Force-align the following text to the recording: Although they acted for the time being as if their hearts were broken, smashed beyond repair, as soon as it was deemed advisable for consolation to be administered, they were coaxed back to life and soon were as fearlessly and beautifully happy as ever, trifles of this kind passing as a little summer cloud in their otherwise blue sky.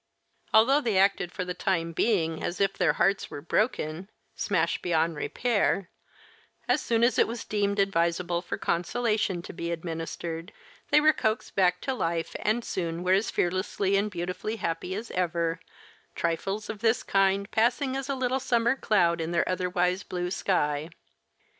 Although 0.51 0.81
they 0.81 0.97
acted 0.97 1.31
for 1.31 1.45
the 1.45 1.53
time 1.53 1.91
being 1.91 2.41
as 2.43 2.59
if 2.59 2.73
their 2.73 2.93
hearts 2.93 3.29
were 3.29 3.39
broken, 3.39 4.09
smashed 4.35 4.81
beyond 4.81 5.15
repair, 5.15 5.91
as 6.67 6.81
soon 6.81 7.03
as 7.03 7.19
it 7.19 7.27
was 7.27 7.45
deemed 7.45 7.77
advisable 7.77 8.41
for 8.41 8.57
consolation 8.57 9.43
to 9.43 9.53
be 9.53 9.69
administered, 9.71 10.53
they 10.89 10.99
were 10.99 11.13
coaxed 11.13 11.53
back 11.53 11.81
to 11.81 11.93
life 11.93 12.35
and 12.39 12.65
soon 12.65 13.03
were 13.03 13.13
as 13.13 13.29
fearlessly 13.29 13.95
and 13.95 14.09
beautifully 14.09 14.55
happy 14.55 14.95
as 14.95 15.11
ever, 15.11 15.59
trifles 16.15 16.67
of 16.67 16.79
this 16.79 17.03
kind 17.03 17.51
passing 17.51 17.95
as 17.95 18.09
a 18.09 18.15
little 18.15 18.39
summer 18.39 18.75
cloud 18.75 19.21
in 19.21 19.29
their 19.29 19.47
otherwise 19.47 20.01
blue 20.01 20.31
sky. 20.31 20.89